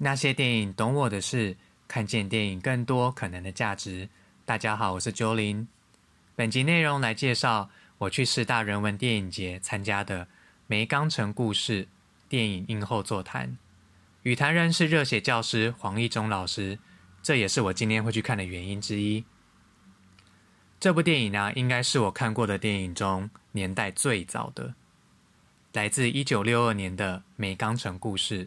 [0.00, 1.56] 那些电影懂我的事，
[1.88, 4.08] 看见电影更多可能的价值。
[4.44, 5.66] 大家好，我是九林。
[6.36, 10.24] 本集内容来介绍我去四大人文电影节参加的
[10.68, 11.84] 《梅冈城故事》
[12.28, 13.58] 电影映后座谈。
[14.22, 16.78] 语坛人是热血教师黄义忠老师，
[17.20, 19.24] 这也是我今天会去看的原因之一。
[20.78, 24.72] 这部电影呢，应该是我看过的电影中年代最早的，
[25.72, 28.44] 来自一九六二年的《梅冈城故事》。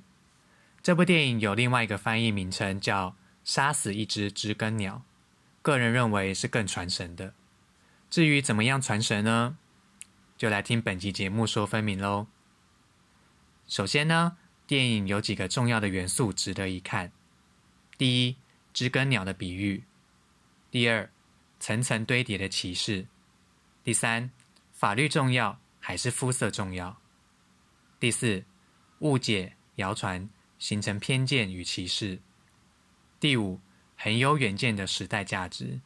[0.84, 3.10] 这部电影有另外一个翻译名称叫
[3.44, 4.96] 《杀死一只知更鸟》，
[5.62, 7.36] 个人认为是更传神的。
[8.10, 9.58] 至于怎么样传神呢？
[10.38, 12.26] 就来听本集节目说分明喽。
[13.68, 17.12] 首先呢，电影有几个重要的元素值得一看：
[17.96, 18.38] 第一，
[18.74, 19.84] 知更鸟的比喻；
[20.72, 21.08] 第二，
[21.60, 23.06] 层层堆叠的歧视；
[23.84, 24.32] 第三，
[24.74, 26.98] 法律重要还是肤色重要；
[28.00, 28.44] 第四，
[29.00, 30.28] 误解谣传。
[30.62, 32.20] 形成偏见与歧视。
[33.20, 33.60] 第五，
[33.98, 35.80] 很有远见的时代价值。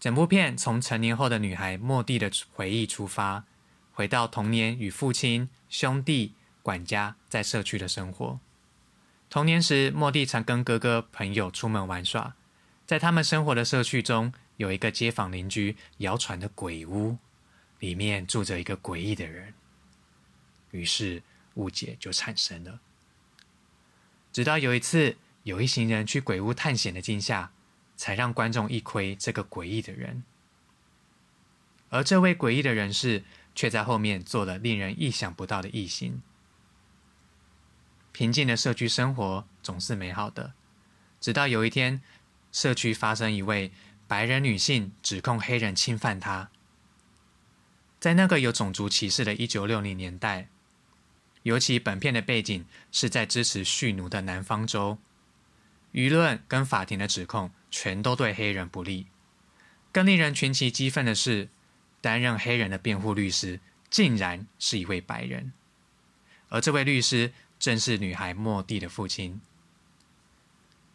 [0.00, 3.44] 整部片从成年后的女孩莫蒂的回忆出发，
[3.92, 8.40] 回到童年与父亲、兄弟、管家在社区的生活。
[9.30, 12.34] 童年时，莫蒂常跟哥哥、朋友出门玩耍，
[12.86, 17.16] 在他们生活的社区中，有一个街坊邻居谣传的鬼屋，
[17.78, 19.54] 里面住着一个诡异的人。
[20.72, 21.22] 于是
[21.54, 22.80] 误解就产生了。
[24.38, 27.50] 直到有一次，有一行人去鬼屋探险的惊吓，
[27.96, 30.22] 才让观众一窥这个诡异的人。
[31.88, 33.24] 而这位诡异的人士，
[33.56, 36.22] 却在后面做了令人意想不到的异行。
[38.12, 40.52] 平静的社区生活总是美好的，
[41.20, 42.00] 直到有一天，
[42.52, 43.72] 社区发生一位
[44.06, 46.48] 白人女性指控黑人侵犯她。
[47.98, 50.48] 在那个有种族歧视的一九六零年代。
[51.42, 54.98] 尤其本片的背景是在支持蓄奴的南方州，
[55.92, 59.06] 舆论跟法庭的指控全都对黑人不利。
[59.92, 61.48] 更令人群起激愤的是，
[62.00, 65.52] 担任黑人的辩护律师竟然是一位白人，
[66.48, 69.40] 而这位律师正是女孩莫蒂的父亲。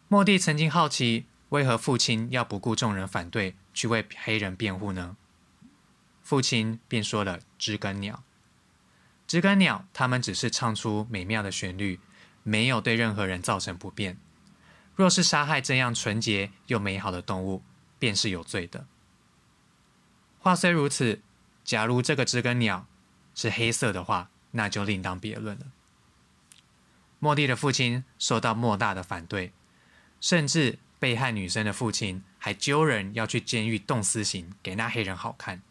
[0.07, 5.17] 莫蒂曾经好奇，为何父亲要不顾众人反对去为黑人辩护呢？
[6.21, 8.23] 父亲便说了：“知更鸟。”
[9.33, 11.99] 知更鸟，它们只是唱出美妙的旋律，
[12.43, 14.15] 没有对任何人造成不便。
[14.95, 17.63] 若是杀害这样纯洁又美好的动物，
[17.97, 18.85] 便是有罪的。
[20.37, 21.23] 话虽如此，
[21.63, 22.85] 假如这个知更鸟
[23.33, 25.65] 是黑色的话，那就另当别论了。
[27.17, 29.51] 莫蒂的父亲受到莫大的反对，
[30.21, 35.63] 甚至被害女生的父亲还揪人要去监狱动私刑，给那黑人好看。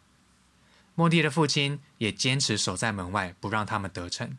[0.95, 4.37] 莫蒂的父亲也坚持守在门外，不让他们得逞。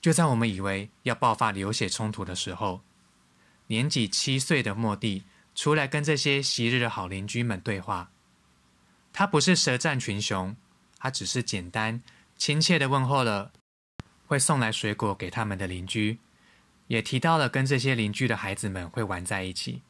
[0.00, 2.82] 就在我们以为要爆发流血冲突的时候，
[3.66, 8.10] 年仅七岁的莫蒂出来跟这些昔日的好邻居们对话。
[9.12, 10.54] 他不是舌战群雄，
[10.98, 12.00] 他只是简单
[12.36, 13.52] 亲切的问候了
[14.26, 16.20] 会送来水果给他们的邻居，
[16.86, 19.82] 也提到了跟这些邻居的孩子们会玩在一起，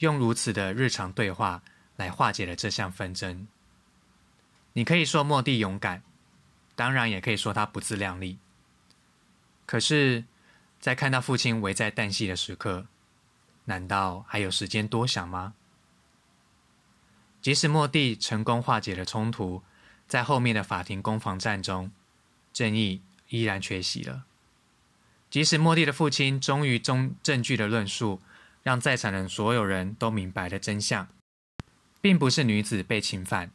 [0.00, 1.62] 用如此的日常对话
[1.96, 3.46] 来化解了这项纷争。
[4.74, 6.02] 你可以说莫蒂勇敢，
[6.74, 8.38] 当然也可以说他不自量力。
[9.66, 10.24] 可是，
[10.80, 12.86] 在看到父亲危在旦夕的时刻，
[13.66, 15.54] 难道还有时间多想吗？
[17.40, 19.62] 即使莫蒂成功化解了冲突，
[20.08, 21.92] 在后面的法庭攻防战中，
[22.52, 24.24] 正义依然缺席了。
[25.30, 28.20] 即使莫蒂的父亲终于中证据的论述，
[28.64, 31.06] 让在场的所有人都明白了真相，
[32.00, 33.52] 并不是女子被侵犯。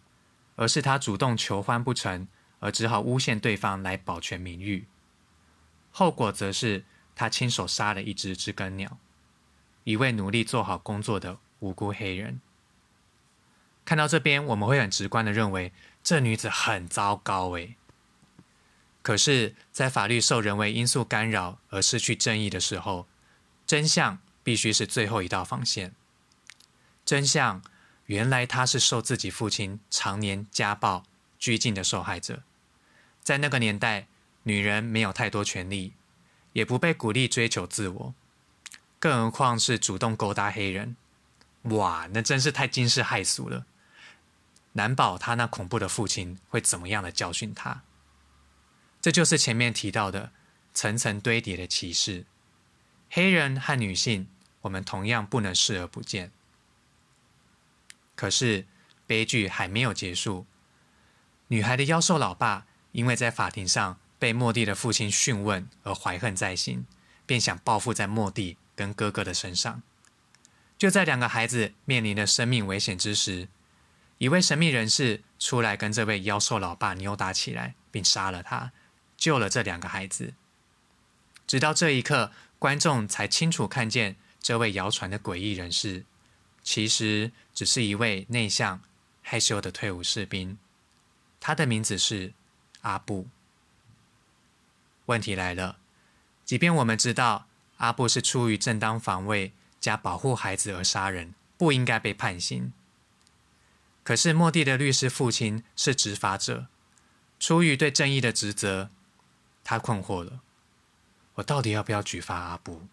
[0.60, 2.28] 而是他主动求欢不成，
[2.60, 4.88] 而只好诬陷对方来保全名誉。
[5.90, 6.84] 后果则是
[7.16, 8.98] 他亲手杀了一只知更鸟，
[9.86, 12.42] 一位努力做好工作的无辜黑人。
[13.86, 15.72] 看到这边，我们会很直观的认为
[16.04, 17.78] 这女子很糟糕诶。
[19.02, 23.08] 可是，在法律受人为因素干扰而失去正义的时候，
[23.66, 25.96] 真相必须是最后一道防线。
[27.06, 27.62] 真相。
[28.10, 31.04] 原来他是受自己父亲常年家暴
[31.38, 32.42] 拘禁的受害者，
[33.22, 34.08] 在那个年代，
[34.42, 35.94] 女人没有太多权利，
[36.54, 38.16] 也不被鼓励追求自我，
[38.98, 40.96] 更何况是主动勾搭黑人。
[41.64, 43.68] 哇，那真是太惊世骇俗了！
[44.72, 47.84] 难保他那恐怖的父亲会怎么样的教训他。
[49.00, 50.32] 这就是前面提到的
[50.74, 52.26] 层层堆叠的歧视，
[53.12, 54.28] 黑人和女性，
[54.62, 56.32] 我们同样不能视而不见。
[58.20, 58.66] 可是，
[59.08, 60.46] 悲剧还没有结束。
[61.48, 66.86] 女孩的妖兽老爸因为在法庭上被莫蒂的父亲讯问而怀恨在心，
[67.26, 69.82] 便想报复在莫蒂跟哥哥的身上。
[70.78, 73.48] 就在两个孩子面临着生命危险之时，
[74.18, 78.74] 一位神秘人士出来跟这位妖兽老爸扭打起来，并杀了他，
[79.16, 80.34] 救了这两个孩子。
[81.48, 86.04] 直到这一刻，观众才清楚看见这位谣传的诡异人士，
[86.70, 88.80] 其实只是一位内向、
[89.24, 90.56] 害羞的退伍士兵。
[91.40, 92.32] 他的名字是
[92.82, 93.28] 阿布。
[95.08, 95.80] 问题来了，
[96.46, 102.72] 即便我们知道阿布是出于正当防卫加保护孩子而杀人，不应该被判刑。
[104.04, 106.68] 可是莫蒂的律师父亲是执法者，
[107.40, 108.92] 出于对正义的职责，
[109.64, 110.42] 他困惑了：
[111.34, 112.84] 我到底要不要举发阿布？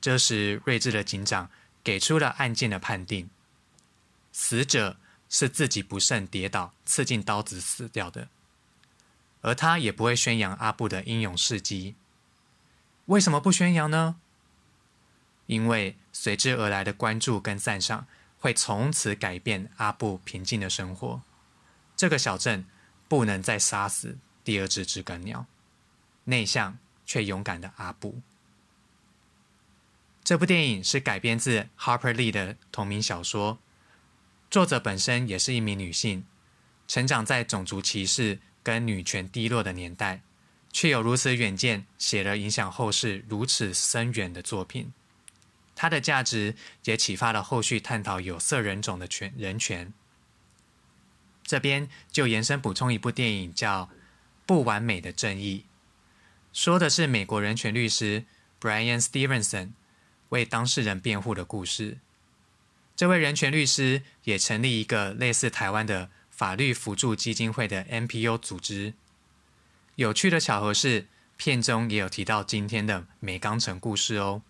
[0.00, 1.48] 这时，睿智的警长
[1.84, 3.30] 给出了案件的判定：
[4.32, 4.96] 死者
[5.28, 8.28] 是自己不慎跌倒，刺进刀子死掉的，
[9.42, 11.94] 而他也不会宣扬阿布的英勇事迹。
[13.06, 14.16] 为什么不宣扬呢？
[15.46, 18.08] 因为随之而来的关注跟赞赏。
[18.44, 21.22] 会从此改变阿布平静的生活。
[21.96, 22.66] 这个小镇
[23.08, 25.46] 不能再杀死第二只知更鸟，
[26.24, 26.76] 内向
[27.06, 28.20] 却勇敢的阿布。
[30.24, 33.58] 这部电影是改编自 Harper Lee 的同名小说，
[34.50, 36.24] 作者本身也是一名女性，
[36.88, 40.22] 成长在种族歧视跟女权低落的年代，
[40.72, 44.94] 却有如此远见，写了影响后世如此深远的作品。
[45.76, 46.54] 它的价值
[46.84, 49.92] 也启发了后续探讨有色人种的权人权。
[51.42, 53.82] 这边就延伸补充一部电影，叫
[54.46, 55.66] 《不完美的正义》，
[56.58, 58.24] 说的是美国人权律师
[58.58, 59.72] Brian Stevenson
[60.34, 61.98] 为当事人辩护的故事。
[62.96, 68.94] 这位人权律师也成立一个类似台湾的法律辅助基金会的 NPO 组织。
[69.94, 74.42] 有趣的巧合是，片中也有提到今天的美钢城故事哦。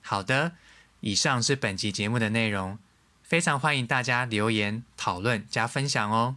[0.00, 0.54] 好的，
[0.98, 2.76] 以上是本集节目的内容，
[3.22, 6.36] 非常欢迎大家留言讨论加分享哦。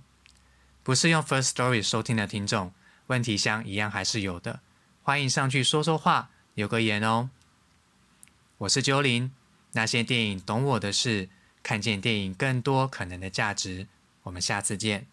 [0.83, 2.71] 不是用 First Story 收听的听众，
[3.07, 4.59] 问题箱一样还是有的，
[5.01, 7.31] 欢迎上去说说话，留个言哦。
[8.61, 9.31] 我是九零，
[9.71, 11.29] 那些电影懂我的事，
[11.63, 13.87] 看见电影更多可能的价值，
[14.21, 15.07] 我们下次见。